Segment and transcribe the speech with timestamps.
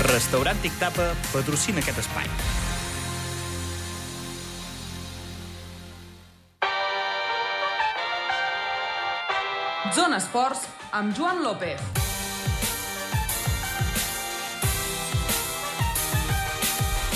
[0.00, 2.28] Restaurant Tic Tapa patrocina aquest espai.
[9.92, 10.64] Zona Esports
[10.96, 11.80] amb Joan López.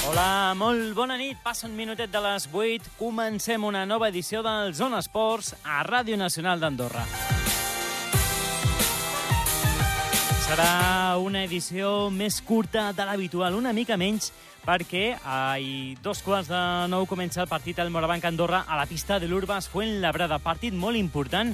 [0.05, 1.41] Hola, molt bona nit.
[1.43, 2.98] Passa un minutet de les 8.
[2.98, 7.34] Comencem una nova edició del Zona Esports a Ràdio Nacional d'Andorra.
[10.55, 14.28] Serà una edició més curta de l'habitual, una mica menys,
[14.62, 15.56] perquè a
[15.98, 16.61] dos quarts de
[16.92, 20.38] nou comença el partit al Morabanc Andorra a la pista de l'Urbas Fuenlabrada.
[20.38, 21.51] Partit molt important,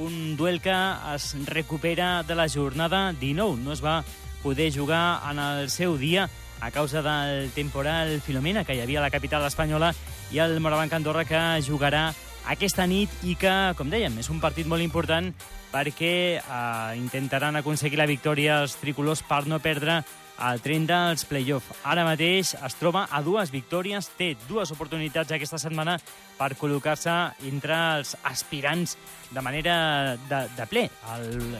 [0.00, 0.72] un duel que
[1.12, 3.60] es recupera de la jornada 19.
[3.60, 3.98] No es va
[4.40, 6.30] poder jugar en el seu dia
[6.62, 9.92] a causa del temporal Filomena que hi havia a la capital espanyola
[10.32, 12.14] i el Morabanc Andorra que jugarà
[12.48, 15.28] aquesta nit i que, com dèiem, és un partit molt important
[15.68, 20.00] perquè eh, intentaran aconseguir la victòria els tricolors per no perdre
[20.38, 21.66] el tren dels play-off.
[21.82, 25.96] Ara mateix es troba a dues victòries, té dues oportunitats aquesta setmana
[26.38, 27.14] per col·locar-se
[27.50, 28.94] entre els aspirants
[29.34, 30.86] de manera de, de ple.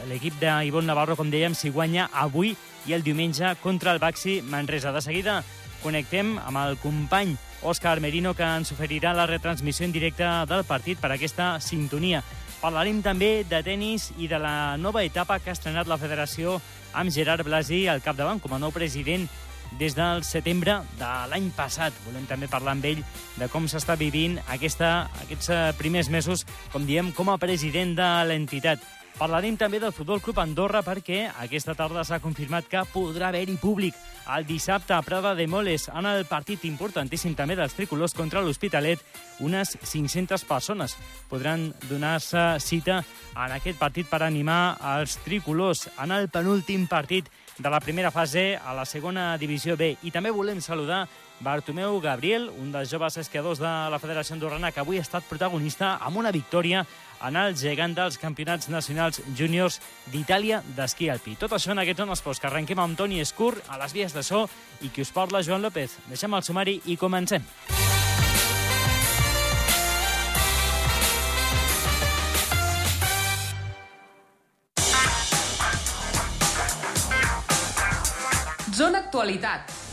[0.09, 2.55] L'equip d'Ivon Navarro, com dèiem, s'hi guanya avui
[2.87, 4.95] i el diumenge contra el Baxi Manresa.
[4.95, 5.41] De seguida
[5.83, 10.99] connectem amb el company Òscar Merino, que ens oferirà la retransmissió en directe del partit
[10.99, 12.23] per aquesta sintonia.
[12.59, 16.57] Parlarem també de tennis i de la nova etapa que ha estrenat la federació
[16.93, 19.27] amb Gerard Blasi al capdavant com a nou president
[19.79, 21.93] des del setembre de l'any passat.
[22.07, 23.03] Volem també parlar amb ell
[23.37, 28.09] de com s'està vivint aquesta, aquests eh, primers mesos, com diem, com a president de
[28.29, 28.83] l'entitat.
[29.17, 33.97] Parlarem també del Futbol Club Andorra perquè aquesta tarda s'ha confirmat que podrà haver-hi públic
[34.35, 39.01] el dissabte a Prada de Moles en el partit importantíssim també dels tricolors contra l'Hospitalet.
[39.41, 40.95] Unes 500 persones
[41.29, 42.99] podran donar-se cita
[43.33, 48.53] en aquest partit per animar els tricolors en el penúltim partit de la primera fase
[48.55, 49.95] a la segona divisió B.
[50.03, 51.07] I també volem saludar
[51.39, 55.93] Bartomeu Gabriel, un dels joves esquiadors de la Federació Andorrana que avui ha estat protagonista
[56.03, 56.83] amb una victòria
[57.23, 59.79] en el gegant dels campionats nacionals júniors
[60.11, 61.37] d'Itàlia d'esquí alpí.
[61.39, 64.23] Tot això en aquest Zones Esports, que arrenquem amb Toni Escur a les vies de
[64.23, 64.47] so
[64.81, 65.95] i qui us parla, Joan López.
[66.11, 67.43] Deixem el sumari i comencem.
[78.79, 79.88] Zona Actualitat.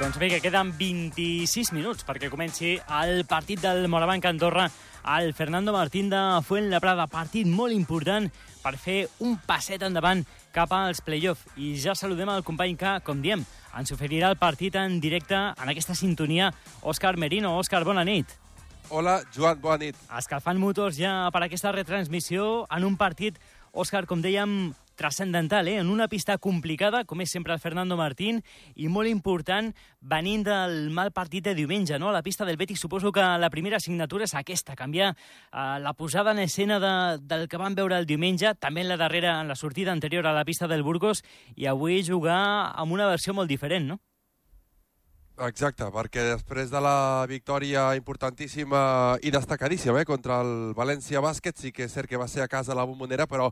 [0.00, 4.64] Doncs bé, que queden 26 minuts perquè comenci el partit del Morabanc Andorra
[5.04, 7.06] al Fernando Martín de Fuenlabrada.
[7.06, 8.26] Partit molt important
[8.64, 11.46] per fer un passet endavant cap als play-off.
[11.54, 13.44] I ja saludem al company que, com diem,
[13.78, 16.50] ens oferirà el partit en directe en aquesta sintonia.
[16.82, 17.54] Òscar Merino.
[17.60, 18.34] Òscar, bona nit.
[18.90, 20.00] Hola, Joan, bona nit.
[20.18, 23.38] Escalfant motors ja per aquesta retransmissió en un partit,
[23.72, 25.78] Òscar, com dèiem, transcendental, eh?
[25.78, 28.40] en una pista complicada, com és sempre el Fernando Martín,
[28.74, 32.10] i molt important, venint del mal partit de diumenge, no?
[32.10, 35.94] A la pista del Betis suposo que la primera assignatura és aquesta, canviar eh, la
[35.94, 39.48] posada en escena de, del que vam veure el diumenge, també en la darrera, en
[39.48, 41.24] la sortida anterior a la pista del Burgos,
[41.56, 44.00] i avui jugar amb una versió molt diferent, no?
[45.34, 51.72] Exacte, perquè després de la victòria importantíssima i destacadíssima eh, contra el València Bàsquet, sí
[51.74, 53.48] que és cert que va ser a casa la Bombonera, però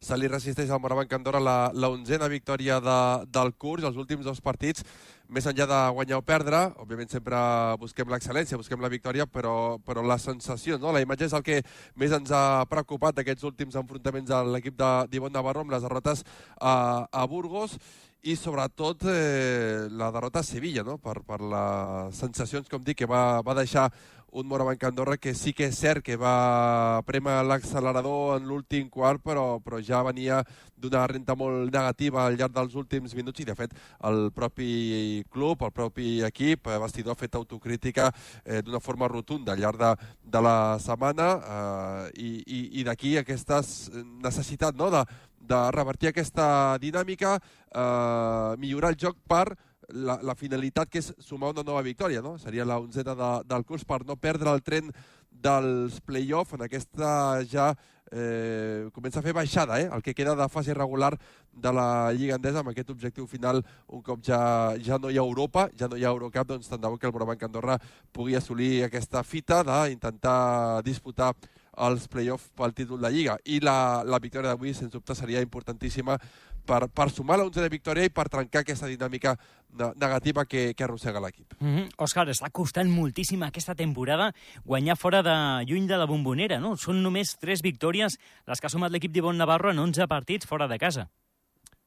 [0.00, 3.00] se li resisteix al Morabanc Andorra la, la onzena victòria de,
[3.32, 4.84] del curs, els últims dos partits,
[5.28, 7.38] més enllà de guanyar o perdre, òbviament sempre
[7.80, 10.92] busquem l'excel·lència, busquem la victòria, però, però la sensació, no?
[10.92, 11.62] la imatge és el que
[11.96, 14.76] més ens ha preocupat d'aquests últims enfrontaments de l'equip
[15.10, 16.24] d'Ivon Navarro amb les derrotes
[16.60, 17.78] a, a Burgos
[18.24, 20.96] i sobretot eh, la derrota a Sevilla, no?
[20.96, 23.90] per, per les sensacions, com dic, que va, va deixar
[24.34, 29.22] un Morabanc Andorra que sí que és cert que va premer l'accelerador en l'últim quart,
[29.22, 30.40] però, però ja venia
[30.74, 33.76] d'una renta molt negativa al llarg dels últims minuts i, de fet,
[34.10, 38.08] el propi club, el propi equip, el vestidor ha fet autocrítica
[38.42, 39.92] eh, d'una forma rotunda al llarg de,
[40.34, 43.62] de la setmana eh, i, i, i d'aquí aquesta
[44.02, 45.04] necessitat no, de,
[45.46, 46.48] de revertir aquesta
[46.82, 47.36] dinàmica,
[47.70, 49.46] eh, millorar el joc per
[49.92, 52.36] la, la finalitat que és sumar una nova victòria, no?
[52.38, 54.92] Seria la onzena de, del curs per no perdre el tren
[55.30, 57.72] dels play-off en aquesta ja
[58.14, 59.88] eh, comença a fer baixada, eh?
[59.92, 61.18] el que queda de fase regular
[61.52, 65.26] de la Lliga Endesa amb aquest objectiu final un cop ja, ja no hi ha
[65.26, 67.78] Europa, ja no hi ha Eurocup, doncs tant de bo que el Morabanc Andorra
[68.12, 71.32] pugui assolir aquesta fita d'intentar disputar
[71.74, 73.36] els play-off pel títol de Lliga.
[73.50, 76.18] I la, la victòria d'avui, sens dubte, seria importantíssima
[76.66, 79.36] per, per sumar la de victòria i per trencar aquesta dinàmica
[79.74, 81.54] negativa que, que arrossega l'equip.
[81.60, 81.88] Mm -hmm.
[81.96, 84.32] Òscar, està costant moltíssim aquesta temporada
[84.64, 86.76] guanyar fora de lluny de la bombonera, no?
[86.76, 90.68] Són només tres victòries les que ha sumat l'equip d'Ivon Navarro en 11 partits fora
[90.68, 91.08] de casa.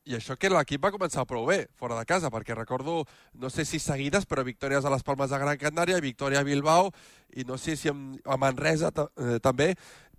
[0.08, 3.04] i això que l'equip va començar prou bé, fora de casa, perquè recordo,
[3.34, 6.94] no sé si seguides, però victòries a les Palmes de Gran Canària, victòria a Bilbao,
[7.36, 9.76] i no sé si a Manresa eh, també,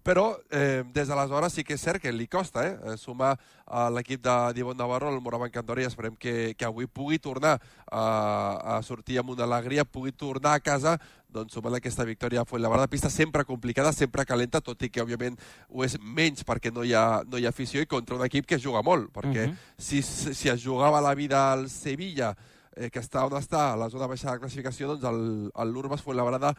[0.08, 3.34] però eh, des d'aleshores sí que és cert que li costa eh, eh sumar
[3.66, 4.22] a l'equip
[4.56, 9.18] d'Ivon Navarro al Moravan Candora i esperem que, que avui pugui tornar a, a sortir
[9.20, 10.96] amb una alegria, pugui tornar a casa
[11.28, 15.02] doncs sumant aquesta victòria a la de pista sempre complicada, sempre calenta, tot i que
[15.02, 15.36] òbviament
[15.68, 18.46] ho és menys perquè no hi ha, no hi ha afició i contra un equip
[18.46, 19.52] que juga molt, perquè uh mhm.
[19.52, 19.74] -huh.
[19.76, 22.34] si, si es jugava la vida al Sevilla,
[22.74, 26.54] eh, que està on està, a la zona baixa de classificació, doncs l'Urbas Fuenlabrada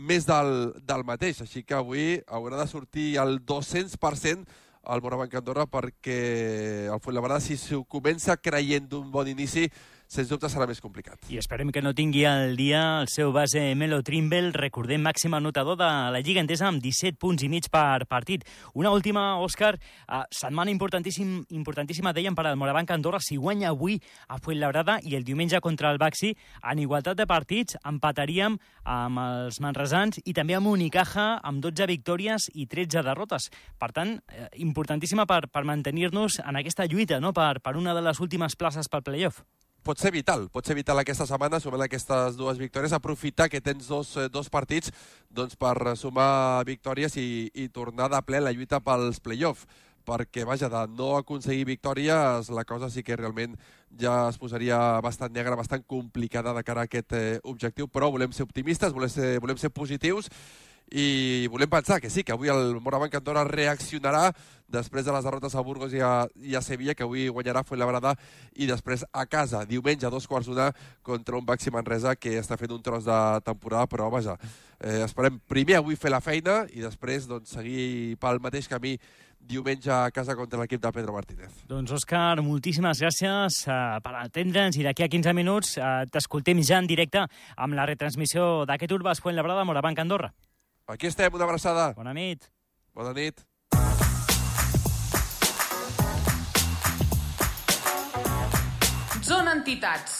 [0.00, 1.42] més del, del mateix.
[1.44, 4.48] Així que avui haurà de sortir el 200%
[4.90, 6.20] al Morabanc Andorra perquè
[6.88, 9.68] el Fuenlabrada, si s'ho comença creient d'un bon inici,
[10.10, 11.22] sens dubte serà més complicat.
[11.30, 15.78] I esperem que no tingui al dia el seu base Melo Trimble, recordem màxim anotador
[15.78, 18.42] de la Lliga Entesa amb 17 punts i mig per partit.
[18.74, 24.00] Una última, Òscar, uh, setmana importantíssim, importantíssima, dèiem, per al Morabanc Andorra, si guanya avui
[24.26, 26.32] a Fuenlabrada i el diumenge contra el Baxi,
[26.72, 32.50] en igualtat de partits, empataríem amb els manresans i també amb Unicaja amb 12 victòries
[32.54, 33.46] i 13 derrotes.
[33.78, 37.32] Per tant, eh, importantíssima per, per mantenir-nos en aquesta lluita, no?
[37.32, 39.44] per, per una de les últimes places pel playoff
[39.82, 43.88] pot ser vital, pot ser vital aquesta setmana, sumant aquestes dues victòries, aprofitar que tens
[43.88, 44.92] dos, eh, dos partits
[45.30, 49.66] doncs, per sumar victòries i, i tornar de ple la lluita pels play-off
[50.06, 53.56] perquè, vaja, de no aconseguir victòries, la cosa sí que realment
[54.00, 58.32] ja es posaria bastant negra, bastant complicada de cara a aquest eh, objectiu, però volem
[58.32, 60.30] ser optimistes, volem ser, volem ser positius
[60.90, 64.30] i volem pensar que sí, que avui el Morabanc Andorra reaccionarà
[64.70, 68.14] després de les derrotes a Burgos i a, i a Sevilla, que avui guanyarà Fuenlabrada,
[68.54, 70.70] i després a casa, diumenge, a dos quarts d'una,
[71.06, 74.36] contra un Baxi Manresa que està fent un tros de temporada, però vaja,
[74.78, 78.96] eh, esperem primer avui fer la feina i després doncs, seguir pel mateix camí
[79.40, 81.62] diumenge a casa contra l'equip de Pedro Martínez.
[81.70, 86.78] Doncs, Òscar, moltíssimes gràcies uh, per atendre'ns i d'aquí a 15 minuts uh, t'escoltem ja
[86.78, 87.24] en directe
[87.56, 90.30] amb la retransmissió d'aquest Urbas Fuenlabrada Morabanc Andorra.
[90.90, 91.92] Aquí estem, una abraçada.
[91.94, 92.48] Bona nit.
[92.92, 93.44] Bona nit.
[99.22, 100.16] Zona Entitats.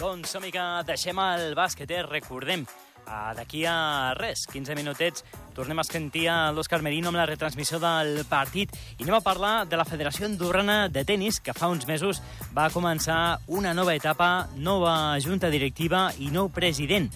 [0.00, 2.02] Doncs som que deixem el bàsquet, eh?
[2.10, 2.66] recordem
[3.06, 5.22] Uh, D'aquí a res, 15 minutets,
[5.56, 9.54] tornem a sentir a l'Òscar Merino amb la retransmissió del partit i anem a parlar
[9.64, 12.20] de la Federació Andorrana de Tenis, que fa uns mesos
[12.56, 17.08] va començar una nova etapa, nova junta directiva i nou president,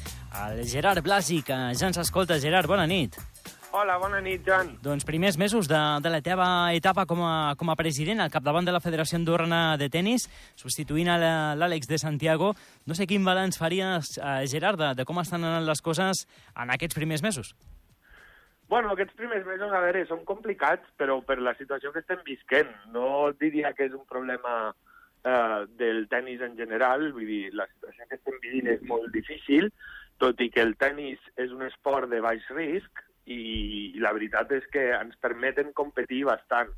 [0.46, 2.40] el Gerard Blasi, que ja ens escolta.
[2.40, 3.18] Gerard, bona nit.
[3.76, 4.72] Hola, bona nit, Joan.
[4.82, 8.66] Doncs primers mesos de, de la teva etapa com a, com a president al capdavant
[8.66, 10.26] de la Federació Andorrana de Tenis,
[10.58, 11.18] substituint a
[11.54, 12.54] l'Àlex de Santiago.
[12.88, 16.24] No sé quin balanç faries, eh, Gerard, de, de com estan anant les coses
[16.56, 17.54] en aquests primers mesos.
[18.70, 22.70] Bueno, aquests primers mesos, a veure, són complicats, però per la situació que estem visquent.
[22.94, 28.06] No diria que és un problema eh, del tennis en general, vull dir, la situació
[28.06, 29.72] que estem vivint és molt difícil,
[30.22, 33.40] tot i que el tennis és un esport de baix risc, i,
[33.96, 36.70] i la veritat és que ens permeten competir bastant.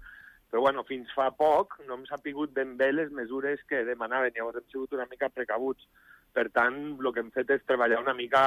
[0.48, 4.60] Però bueno, fins fa poc no hem sapigut ben bé les mesures que demanaven, llavors
[4.60, 5.84] hem sigut una mica precabuts.
[6.32, 8.46] Per tant, el que hem fet és treballar una mica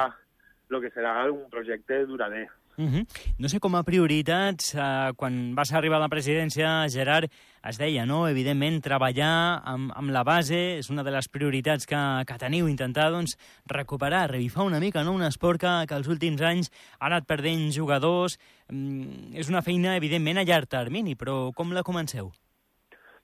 [0.70, 2.48] el que serà un projecte durader.
[2.76, 2.94] Mhm.
[2.94, 3.34] -huh.
[3.38, 7.30] No sé com a prioritats, eh, quan vas arribar a la presidència, Gerard,
[7.64, 12.24] es deia, no?, evidentment, treballar amb, amb la base és una de les prioritats que,
[12.26, 16.40] que teniu, intentar, doncs, recuperar, revifar una mica, no?, un esport que, que els últims
[16.42, 18.38] anys ha anat perdent jugadors.
[18.68, 22.32] Mm, és una feina, evidentment, a llarg termini, però com la comenceu?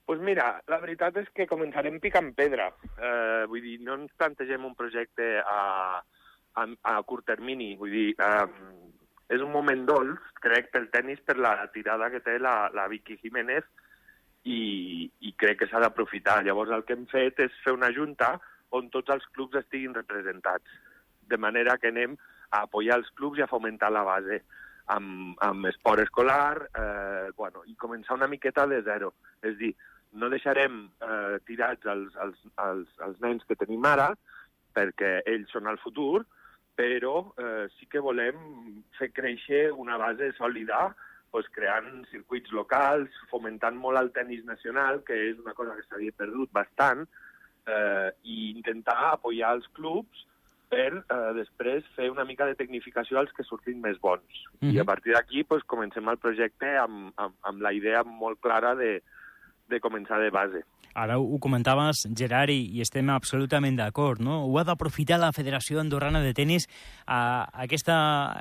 [0.05, 2.73] pues mira, la veritat és que començarem picant pedra.
[2.97, 6.03] Eh, vull dir, no ens plantegem un projecte a,
[6.59, 7.75] a, a curt termini.
[7.79, 8.82] Vull dir, eh,
[9.33, 13.17] és un moment dolç, crec, pel tennis, per la tirada que té la, la Vicky
[13.21, 13.65] Jiménez
[14.43, 16.41] i, i crec que s'ha d'aprofitar.
[16.45, 18.35] Llavors el que hem fet és fer una junta
[18.73, 20.67] on tots els clubs estiguin representats,
[21.29, 22.17] de manera que anem
[22.53, 24.41] a apoyar els clubs i a fomentar la base
[24.93, 29.13] amb, amb esport escolar eh, bueno, i començar una miqueta de zero.
[29.41, 29.71] És dir,
[30.19, 34.11] no deixarem eh, tirats els, els, els, els nens que tenim ara,
[34.73, 36.25] perquè ells són el futur,
[36.75, 38.37] però eh, sí que volem
[38.97, 40.93] fer créixer una base sòlida
[41.33, 46.13] pues, creant circuits locals, fomentant molt el tennis nacional, que és una cosa que s'havia
[46.17, 47.07] perdut bastant,
[47.65, 50.27] eh, i intentar apoyar els clubs
[50.69, 54.43] per eh, després fer una mica de tecnificació als que surtin més bons.
[54.59, 54.75] Mm -hmm.
[54.75, 58.75] I a partir d'aquí pues, comencem el projecte amb, amb, amb la idea molt clara
[58.75, 59.01] de,
[59.69, 60.63] de començar de base.
[60.93, 64.43] Ara ho comentaves, Gerard, i, i estem absolutament d'acord, no?
[64.45, 66.67] Ho ha d'aprofitar la Federació Andorrana de Tenis
[67.05, 67.95] a, aquesta,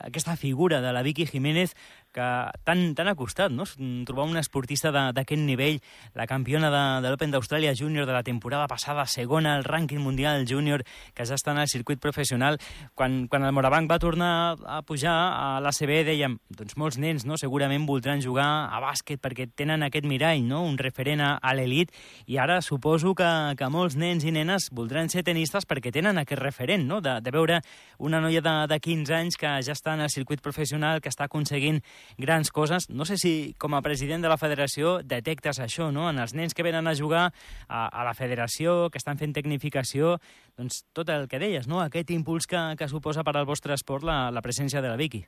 [0.05, 1.73] aquesta figura de la Vicky Jiménez
[2.13, 2.29] que
[2.65, 3.65] tan, tan ha costat, no?
[4.07, 5.81] Trobar una esportista d'aquest nivell,
[6.15, 10.47] la campiona de, de l'Open d'Austràlia Júnior de la temporada passada, segona al rànquing mundial
[10.49, 10.85] júnior,
[11.17, 12.59] que ja està en el circuit professional.
[12.95, 14.33] Quan, quan el Morabanc va tornar
[14.69, 19.49] a pujar a l'ACB, dèiem, doncs molts nens, no?, segurament voldran jugar a bàsquet perquè
[19.57, 21.93] tenen aquest mirall, no?, un referent a, a l'elit,
[22.27, 26.43] i ara suposo que, que molts nens i nenes voldran ser tenistes perquè tenen aquest
[26.43, 27.63] referent, no?, de, de veure
[27.99, 31.29] una noia de, de 15 anys que ja està en el circuit professional, que està
[31.31, 31.81] aconseguint
[32.19, 32.89] grans coses.
[32.91, 36.55] No sé si, com a president de la federació, detectes això, no?, en els nens
[36.55, 37.29] que venen a jugar
[37.69, 40.19] a, a la federació, que estan fent tecnificació,
[40.57, 44.05] doncs tot el que deies, no?, aquest impuls que, que suposa per al vostre esport
[44.07, 45.25] la, la presència de la Vicky.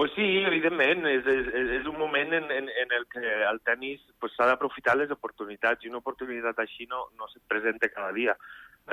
[0.00, 4.00] Pues sí, evidentment, és, és, és un moment en, en, en el que el tennis
[4.16, 8.32] pues, s'ha d'aprofitar les oportunitats, i una oportunitat així no, no se't presenta cada dia.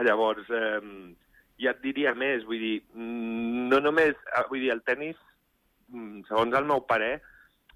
[0.04, 0.82] Llavors, eh,
[1.64, 5.16] ja et diria més, vull dir, mm, no només, eh, vull dir, el tennis,
[6.28, 7.18] segons el meu parer,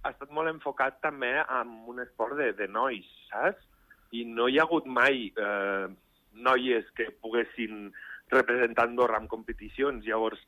[0.01, 3.67] ha estat molt enfocat també en un esport de, de nois, saps?
[4.11, 5.87] I no hi ha hagut mai eh,
[6.33, 7.91] noies que poguessin
[8.31, 10.03] representar Andorra en competicions.
[10.05, 10.41] Llavors,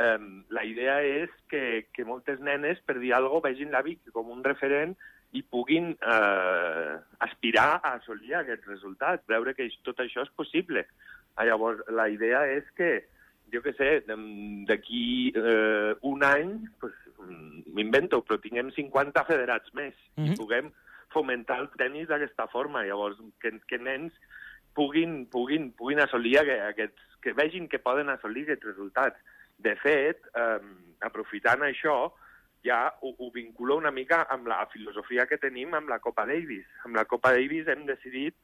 [0.00, 4.12] eh, la idea és que, que moltes nenes, per dir alguna cosa, vegin la Vic
[4.14, 4.96] com un referent
[5.36, 6.94] i puguin eh,
[7.26, 10.86] aspirar a assolir aquests resultats, veure que tot això és possible.
[11.36, 12.90] Ah, Llavors, la idea és que,
[13.52, 13.90] jo què sé,
[14.68, 15.04] d'aquí
[15.38, 17.09] eh, un any, pues, mm,
[17.74, 20.32] m'invento, però tinguem 50 federats més Mhm.
[20.32, 20.72] i puguem
[21.12, 22.84] fomentar el tenis d'aquesta forma.
[22.84, 24.12] Llavors, que, que nens
[24.74, 29.18] puguin, puguin, puguin assolir aqu- aquests, que vegin que poden assolir aquests resultats.
[29.58, 30.60] De fet, eh,
[31.00, 32.12] aprofitant això,
[32.62, 36.66] ja ho, ho vincula una mica amb la filosofia que tenim amb la Copa Davis.
[36.84, 38.34] Amb la Copa Davis hem decidit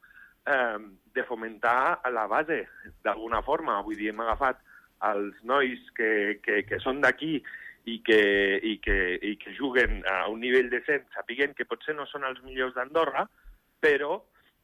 [0.45, 0.77] eh,
[1.13, 2.67] de fomentar a la base,
[3.03, 3.81] d'alguna forma.
[3.81, 4.59] Vull dir, hem agafat
[5.03, 7.43] els nois que, que, que són d'aquí
[7.87, 8.19] i que,
[8.67, 12.41] i, que, i que juguen a un nivell decent, sapiguen que potser no són els
[12.43, 13.23] millors d'Andorra,
[13.79, 14.17] però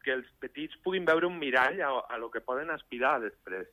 [0.04, 3.70] que els petits puguin veure un mirall a, a lo que poden aspirar després.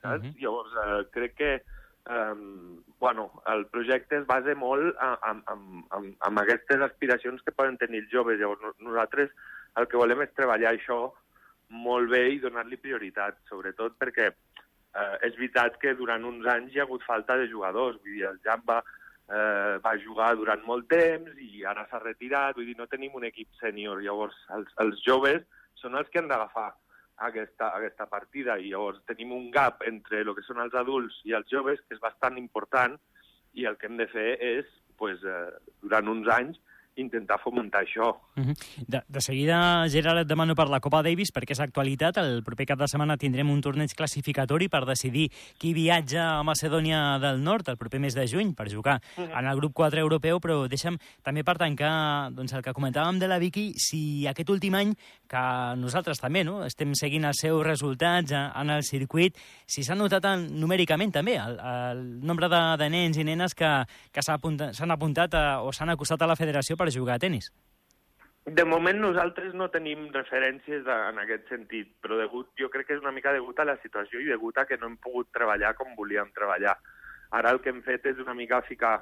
[0.00, 0.24] Saps?
[0.24, 0.38] Mhm.
[0.40, 2.34] Llavors, eh, crec que eh,
[3.00, 7.76] bueno, el projecte es basa molt a- en, en, en, en aquestes aspiracions que poden
[7.76, 8.40] tenir els joves.
[8.40, 9.30] Llavors, no- nosaltres
[9.76, 11.12] el que volem és treballar això
[11.68, 14.30] molt bé i donar-li prioritat, sobretot perquè
[14.94, 17.98] eh, és veritat que durant uns anys hi ha hagut falta de jugadors.
[18.02, 22.56] Vull dir, el Jamba eh, va jugar durant molt temps i ara s'ha retirat.
[22.56, 24.02] Vull dir, no tenim un equip sènior.
[24.02, 25.44] Llavors, els, els joves
[25.80, 26.70] són els que han d'agafar
[27.28, 31.34] aquesta, aquesta partida i llavors tenim un gap entre el que són els adults i
[31.36, 32.96] els joves que és bastant important
[33.54, 35.50] i el que hem de fer és, pues, eh,
[35.82, 36.58] durant uns anys,
[36.96, 38.14] intentar fomentar això.
[38.36, 38.54] Mhm.
[38.86, 42.18] De, de seguida, Gerard, et demano per la Copa Davis, perquè és actualitat.
[42.18, 47.18] El proper cap de setmana tindrem un torneig classificatori per decidir qui viatja a Macedònia
[47.18, 50.68] del Nord el proper mes de juny per jugar en el grup 4 europeu, però
[50.68, 54.94] deixa'm també per tancar doncs, el que comentàvem de la Vicky, si aquest últim any,
[55.28, 55.44] que
[55.80, 56.62] nosaltres també no?
[56.64, 59.36] estem seguint els seus resultats en el circuit,
[59.66, 63.70] si s'ha notat en, numèricament també el, el nombre de, de nens i nenes que,
[64.12, 67.52] que s'han apuntat a, o s'han acostat a la federació per jugar a tennis.
[68.44, 72.98] De moment nosaltres no tenim referències de, en aquest sentit, però degut, jo crec que
[72.98, 75.72] és una mica degut a la situació i degut a que no hem pogut treballar
[75.78, 76.76] com volíem treballar.
[77.32, 78.98] Ara el que hem fet és una mica ficar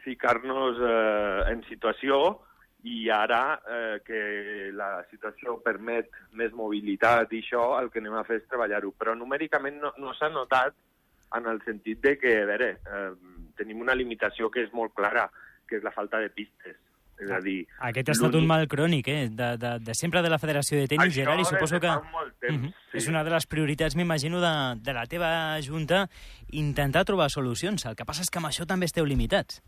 [0.00, 2.40] ficar-nos eh, en situació
[2.88, 8.24] i ara eh, que la situació permet més mobilitat i això, el que anem a
[8.24, 8.94] fer és treballar-ho.
[8.96, 10.76] Però numèricament no, no s'ha notat
[11.36, 13.10] en el sentit de que, a veure, eh,
[13.60, 15.28] tenim una limitació que és molt clara,
[15.68, 16.80] que és la falta de pistes.
[17.20, 19.28] És a dir, Aquest ha estat un mal crònic, eh?
[19.30, 21.90] De, de, de sempre de la Federació de Tenis, Això Gerard, i suposo que...
[22.40, 22.70] temps, Mhm.
[22.90, 22.96] sí.
[22.96, 26.08] És una de les prioritats, m'imagino, de, de la teva junta,
[26.48, 27.84] intentar trobar solucions.
[27.86, 29.60] El que passa és que amb això també esteu limitats.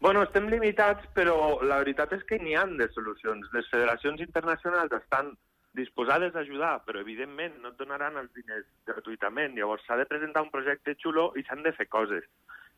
[0.00, 3.46] Bueno, estem limitats, però la veritat és que n'hi han de solucions.
[3.54, 5.32] Les federacions internacionals estan
[5.74, 9.54] disposades a ajudar, però evidentment no et donaran els diners gratuïtament.
[9.56, 12.24] Llavors s'ha de presentar un projecte xulo i s'han de fer coses.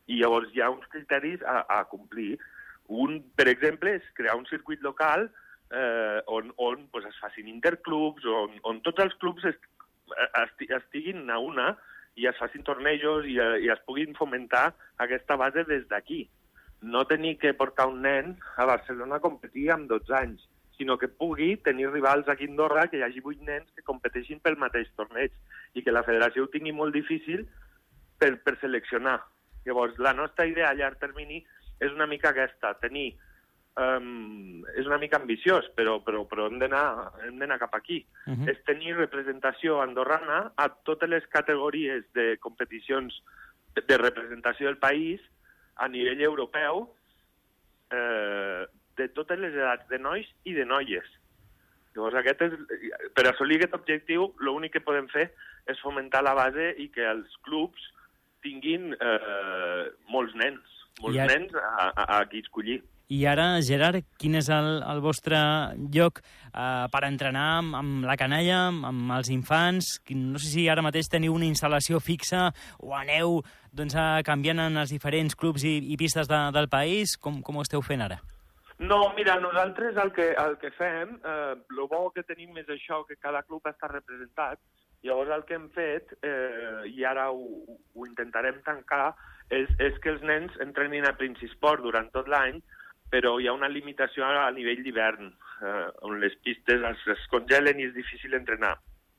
[0.06, 2.38] I llavors hi ha uns criteris a, a complir.
[2.88, 5.28] Un, per exemple, és crear un circuit local
[5.72, 9.68] eh, on, on pues, es facin interclubs, on, on tots els clubs est,
[10.42, 11.72] esti, estiguin a una
[12.20, 14.68] i es facin tornejos i, eh, i es puguin fomentar
[15.02, 16.26] aquesta base des d'aquí
[16.84, 20.42] no tenir que portar un nen a Barcelona a competir amb 12 anys,
[20.76, 24.40] sinó que pugui tenir rivals aquí a Andorra, que hi hagi 8 nens que competeixin
[24.44, 25.32] pel mateix torneig
[25.74, 27.46] i que la federació ho tingui molt difícil
[28.20, 29.20] per, per seleccionar.
[29.64, 31.40] Llavors, la nostra idea a llarg termini
[31.80, 33.14] és una mica aquesta, tenir...
[33.74, 38.04] Um, és una mica ambiciós, però, però, però hem d'anar cap aquí.
[38.22, 38.50] Uh -huh.
[38.52, 43.10] És tenir representació andorrana a totes les categories de competicions
[43.74, 45.20] de representació del país
[45.76, 46.94] a nivell europeu
[47.90, 48.66] eh,
[48.96, 51.06] de totes les edats, de nois i de noies.
[51.94, 52.54] Llavors, aquest és,
[53.14, 55.28] per assolir aquest objectiu, l'únic que podem fer
[55.70, 57.90] és fomentar la base i que els clubs
[58.44, 62.82] tinguin eh, molts nens, molts I ara- nens a, a, a qui escollir.
[63.12, 65.36] I ara, Gerard, quin és el, el vostre
[65.92, 69.98] lloc eh, per entrenar amb, amb la canalla, amb, amb els infants?
[70.08, 72.46] Quin- No sé si ara mateix teniu una instal·lació fixa
[72.80, 77.18] o aneu doncs, a canviant en els diferents clubs i, i pistes de, del país.
[77.20, 78.22] Com, com ho esteu fent ara?
[78.78, 83.04] No, mira, nosaltres el que, el que fem, eh, el bo que tenim és això,
[83.06, 84.58] que cada club està representat.
[85.04, 87.44] Llavors el que hem fet, eh, i ara ho,
[87.94, 89.12] ho intentarem tancar,
[89.50, 92.60] és, és que els nens entrenin a Princisport durant tot l'any,
[93.12, 95.30] però hi ha una limitació a nivell d'hivern,
[95.62, 98.74] eh, on les pistes es, es congelen i és difícil entrenar.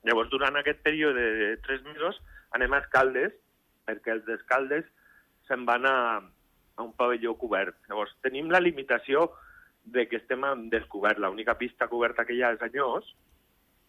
[0.05, 2.19] Llavors, durant aquest període de tres mesos,
[2.57, 3.33] anem a Escaldes,
[3.85, 4.85] perquè els d'Escaldes
[5.47, 7.77] se'n van a, a un pavelló cobert.
[7.89, 9.29] Llavors, tenim la limitació
[9.85, 11.21] de que estem en descobert.
[11.21, 13.11] L'única pista coberta que hi ha és Anyós,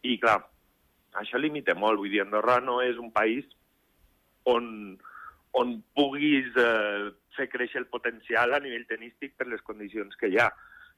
[0.05, 0.39] i clar,
[1.21, 2.01] això limita molt.
[2.01, 3.49] Vull dir, Andorra no és un país
[4.49, 4.97] on,
[5.53, 10.41] on puguis eh, fer créixer el potencial a nivell tenístic per les condicions que hi
[10.41, 10.51] ha.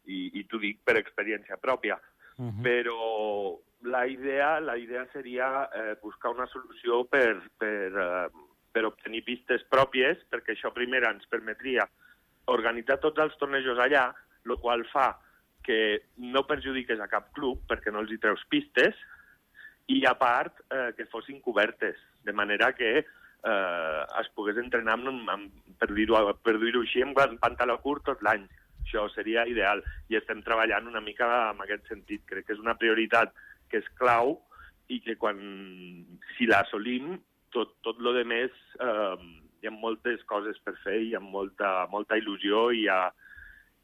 [0.09, 1.99] I, i t'ho dic per experiència pròpia.
[2.38, 2.62] Uh -huh.
[2.62, 8.28] Però la idea, la idea seria eh, buscar una solució per, per, eh,
[8.73, 11.88] per obtenir pistes pròpies, perquè això primer ens permetria
[12.47, 14.14] organitzar tots els tornejos allà,
[14.47, 15.19] el qual fa
[15.62, 18.97] que no perjudiques a cap club perquè no els hi treus pistes
[19.93, 23.05] i a part eh, que fossin cobertes, de manera que
[23.45, 28.23] eh, es pogués entrenar amb, amb, per dir-ho per dir així, amb pantaló curt tot
[28.23, 28.49] l'any.
[28.85, 32.23] Això seria ideal i estem treballant una mica en aquest sentit.
[32.26, 33.35] Crec que és una prioritat
[33.68, 34.38] que és clau
[34.88, 35.37] i que quan,
[36.37, 37.18] si l'assolim,
[37.52, 39.16] tot, tot lo de més eh,
[39.61, 43.11] hi ha moltes coses per fer hi ha molta, molta il·lusió i, ha,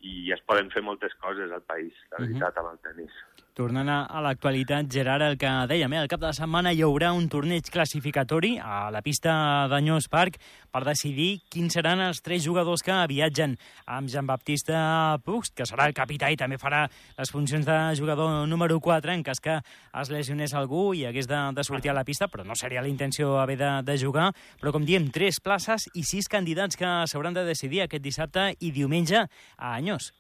[0.00, 2.26] i es poden fer moltes coses al país, la Mhm.
[2.28, 3.12] veritat, amb el tennis.
[3.54, 5.98] Tornant a, l'actualitat, Gerard, el que dèiem, eh?
[6.02, 9.31] el cap de setmana hi haurà un torneig classificatori a la pista
[9.70, 10.40] d'Anyós Park
[10.74, 13.55] per decidir quins seran els tres jugadors que viatgen
[13.87, 14.81] amb Jean-Baptista
[15.22, 16.83] Puig, que serà el capità i també farà
[17.14, 21.38] les funcions de jugador número 4 en cas que es lesionés algú i hagués de,
[21.55, 24.33] de sortir a la pista, però no seria la intenció haver de, de jugar.
[24.59, 28.74] Però, com diem, tres places i sis candidats que s'hauran de decidir aquest dissabte i
[28.74, 30.11] diumenge a Anyós.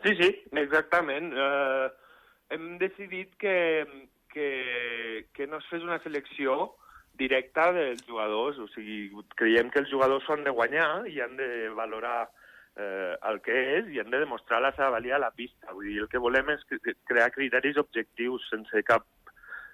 [0.00, 1.34] Sí, sí, exactament.
[1.36, 2.07] Eh,
[2.50, 3.56] hem decidit que,
[4.32, 6.74] que, que no es fes una selecció
[7.18, 11.68] directa dels jugadors, o sigui, creiem que els jugadors són de guanyar i han de
[11.74, 12.28] valorar
[12.78, 15.72] eh, el que és i han de demostrar la seva valia a la pista.
[15.74, 19.04] Vull dir, el que volem és cre- crear criteris objectius sense cap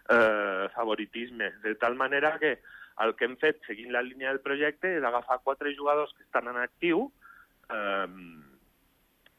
[0.08, 2.56] eh, favoritisme, de tal manera que
[3.04, 6.48] el que hem fet seguint la línia del projecte és agafar quatre jugadors que estan
[6.48, 7.10] en actiu,
[7.68, 8.06] eh,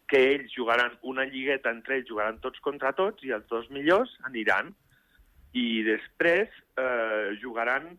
[0.08, 4.12] que ells jugaran una lligueta entre ells, jugaran tots contra tots i els dos millors
[4.30, 4.74] aniran.
[5.56, 7.96] I després eh, jugaran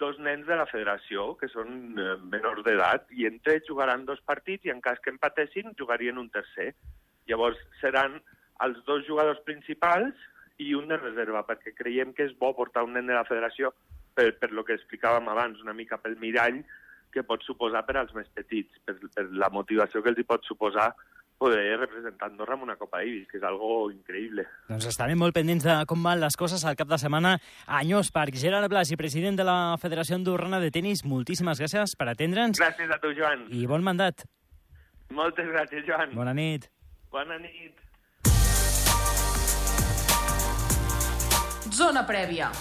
[0.00, 4.20] dos nens de la federació, que són eh, menors d'edat, i entre ells jugaran dos
[4.26, 6.72] partits i en cas que empatessin jugarien un tercer.
[7.28, 8.18] Llavors seran
[8.64, 10.16] els dos jugadors principals
[10.60, 13.72] i un de reserva, perquè creiem que és bo portar un nen de la federació
[14.16, 16.60] per, per lo que explicàvem abans, una mica pel mirall
[17.14, 20.44] que pot suposar per als més petits, per, per la motivació que els hi pot
[20.46, 20.90] suposar
[21.40, 24.44] poder representar Andorra en una Copa Davis, que és algo increïble.
[24.68, 28.10] Doncs estarem molt pendents de com van les coses al cap de setmana a Anyós
[28.12, 28.36] Park.
[28.36, 32.92] Gerard Blas i president de la Federació Andorrana de Tenis, moltíssimes gràcies per atendre'ns Gràcies
[32.92, 33.46] a tu, Joan.
[33.48, 34.26] i bon mandat.
[35.10, 36.12] Moltes gràcies, Joan.
[36.14, 36.68] Bona nit.
[37.10, 37.80] Bona nit.
[41.72, 42.52] Zona prèvia.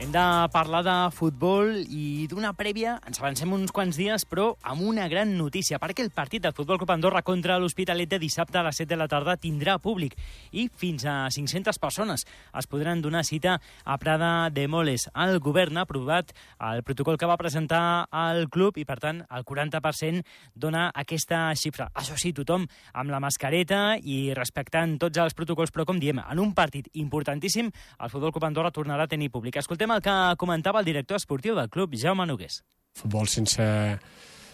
[0.00, 4.80] Hem de parlar de futbol i d'una prèvia, ens avancem uns quants dies, però amb
[4.88, 8.62] una gran notícia, perquè el partit del Futbol Club Andorra contra l'Hospitalet de dissabte a
[8.64, 10.16] les 7 de la tarda tindrà públic
[10.56, 15.04] i fins a 500 persones es podran donar cita a Prada de Moles.
[15.12, 16.32] El govern ha aprovat
[16.70, 20.24] el protocol que va presentar al club i, per tant, el 40%
[20.56, 21.90] dona aquesta xifra.
[21.92, 26.40] Això sí, tothom amb la mascareta i respectant tots els protocols, però, com diem, en
[26.40, 27.68] un partit importantíssim,
[28.00, 29.60] el Futbol Club Andorra tornarà a tenir públic.
[29.60, 32.60] Escoltem el que comentava el director esportiu del club, Jaume Nogués.
[32.98, 33.66] Futbol sense,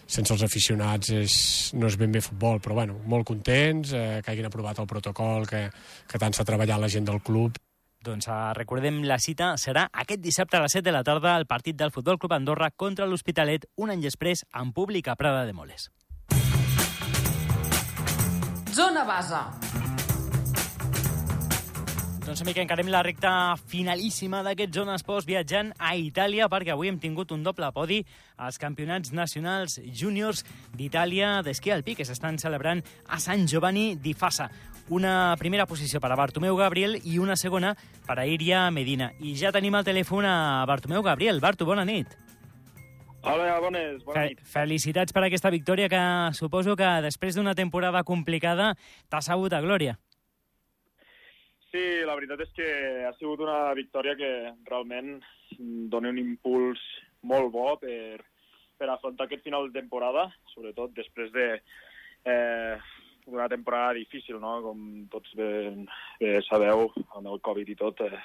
[0.06, 1.36] sense els aficionats és,
[1.74, 5.46] no és ben bé futbol, però bueno, molt contents eh, que hagin aprovat el protocol,
[5.48, 5.66] que,
[6.06, 7.58] que tant s'ha treballat la gent del club.
[8.06, 11.48] Doncs uh, recordem, la cita serà aquest dissabte a les 7 de la tarda al
[11.50, 15.56] partit del Futbol Club Andorra contra l'Hospitalet, un any després, en públic a Prada de
[15.56, 15.90] Moles.
[18.76, 19.85] Zona base.
[22.26, 23.30] Doncs amic, encarem la recta
[23.70, 28.00] finalíssima d'aquest Zona Esports viatjant a Itàlia perquè avui hem tingut un doble podi
[28.42, 30.42] als campionats nacionals júniors
[30.74, 34.48] d'Itàlia d'esquí alpí que s'estan celebrant a Sant Giovanni di Fassa.
[34.90, 37.76] Una primera posició per a Bartomeu Gabriel i una segona
[38.08, 39.12] per a Iria Medina.
[39.22, 41.38] I ja tenim al telèfon a Bartomeu Gabriel.
[41.38, 42.10] Barto, bona nit.
[43.22, 44.42] Hola, bones, bona nit.
[44.42, 46.02] felicitats per aquesta victòria que
[46.34, 48.72] suposo que després d'una temporada complicada
[49.08, 49.94] t'ha sabut a glòria.
[51.76, 52.66] Sí, la veritat és que
[53.04, 54.28] ha sigut una victòria que
[54.64, 55.18] realment
[55.92, 56.80] dona un impuls
[57.28, 58.22] molt bo per,
[58.80, 60.22] per afrontar aquest final de temporada,
[60.54, 61.44] sobretot després de
[62.32, 62.78] eh,
[63.28, 64.54] una temporada difícil, no?
[64.64, 65.50] Com tots bé,
[66.22, 66.86] bé sabeu,
[67.18, 68.24] amb el Covid i tot, eh,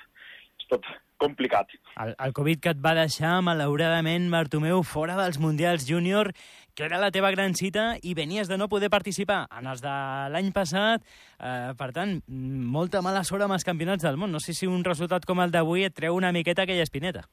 [0.71, 0.87] tot
[1.21, 1.69] complicat.
[2.01, 6.31] El, el Covid que et va deixar, malauradament, Bartomeu, fora dels Mundials Júnior,
[6.75, 9.95] que era la teva gran cita, i venies de no poder participar en els de
[10.33, 11.05] l'any passat.
[11.37, 14.33] Eh, per tant, molta mala sort amb els campionats del món.
[14.33, 17.27] No sé si un resultat com el d'avui et treu una miqueta aquella espineta.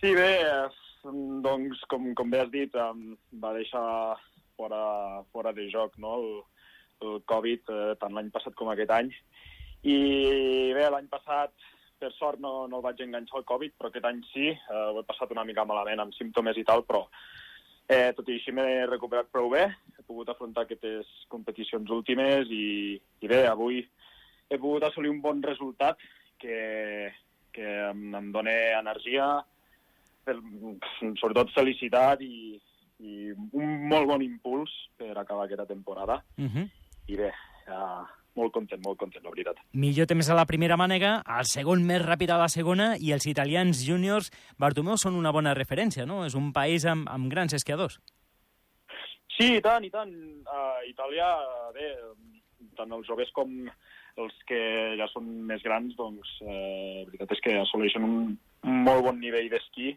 [0.00, 0.32] Sí, bé,
[1.44, 3.84] doncs, com, com bé has dit, em va deixar
[4.56, 6.16] fora, fora de joc no?
[6.18, 6.28] el,
[7.04, 9.12] el Covid, eh, tant l'any passat com aquest any.
[9.84, 9.96] I
[10.76, 11.52] bé, l'any passat,
[12.04, 15.00] per sort, no, no el vaig enganxar el Covid, però aquest any sí, eh, ho
[15.00, 17.06] he passat una mica malament, amb símptomes i tal, però
[17.88, 19.64] eh, tot i així m'he recuperat prou bé,
[19.96, 22.66] he pogut afrontar aquestes competicions últimes i,
[23.24, 23.80] i bé, avui
[24.50, 26.00] he pogut assolir un bon resultat
[26.40, 27.10] que,
[27.54, 29.28] que em, em dona energia,
[30.24, 30.36] per,
[31.20, 32.58] sobretot felicitat i,
[33.04, 36.20] i un molt bon impuls per acabar aquesta temporada.
[36.36, 36.68] Uh -huh.
[37.08, 37.32] I bé,
[37.66, 37.80] ja,
[38.38, 39.60] molt content, molt content, la veritat.
[39.78, 43.26] Millor temps a la primera mànega, el segon més ràpid a la segona, i els
[43.30, 46.24] italians júniors, Bartomeu, són una bona referència, no?
[46.26, 48.00] És un país amb, amb grans esquiadors.
[49.34, 50.12] Sí, i tant, i tant.
[50.46, 51.28] A Itàlia,
[51.74, 51.90] bé,
[52.78, 53.50] tant els joves com
[54.22, 54.60] els que
[54.98, 59.18] ja són més grans, doncs, eh, la veritat és que assoleixen un, un molt bon
[59.18, 59.96] nivell d'esquí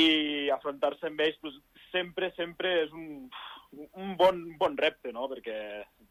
[0.00, 0.06] i
[0.52, 1.60] afrontar-se amb ells doncs,
[1.92, 3.28] sempre, sempre és un,
[3.72, 5.56] un bon, bon repte, no?, perquè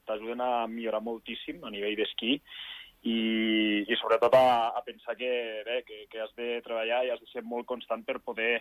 [0.07, 2.37] t'ajuden a millorar moltíssim a nivell d'esquí
[3.03, 3.17] i,
[3.87, 5.31] i sobretot a, a pensar que,
[5.65, 8.57] bé, que, que has de treballar i has de ser molt constant per poder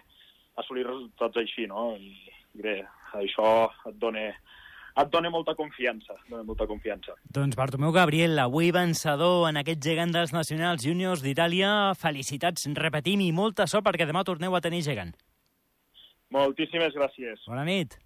[0.60, 1.90] assolir resultats així, no?
[1.96, 2.14] I,
[2.56, 2.76] i bé,
[3.18, 3.50] això
[3.88, 4.28] et dona,
[4.96, 7.16] et dona molta confiança, dona molta confiança.
[7.36, 11.92] Doncs Bartomeu Gabriel, avui vencedor en aquest gegant dels nacionals júniors d'Itàlia.
[12.00, 15.12] Felicitats, repetim, i molta sort perquè demà torneu a tenir gegant.
[16.34, 17.44] Moltíssimes gràcies.
[17.46, 18.00] Bona nit.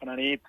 [0.00, 0.44] Bona nit.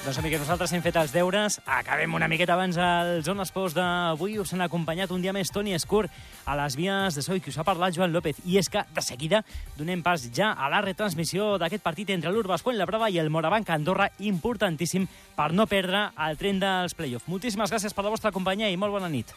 [0.00, 1.58] Doncs, amics, nosaltres hem fet els deures.
[1.70, 4.38] Acabem una miqueta abans al Zona Esports d'avui.
[4.42, 6.06] Us han acompanyat un dia més Toni Escur
[6.46, 8.40] a les vies de Soi, que us ha parlat Joan López.
[8.42, 9.44] I és que, de seguida,
[9.76, 14.08] donem pas ja a la retransmissió d'aquest partit entre l'Urbas Fuenlabrada i el Morabanc Andorra,
[14.18, 15.06] importantíssim
[15.36, 17.28] per no perdre el tren dels play-off.
[17.28, 19.36] Moltíssimes gràcies per la vostra companyia i molt bona nit.